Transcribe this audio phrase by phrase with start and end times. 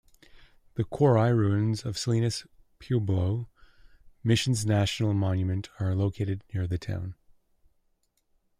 [0.73, 2.47] The Quarai Ruins of Salinas
[2.79, 3.47] Pueblo
[4.23, 7.13] Missions National Monument are located near the town.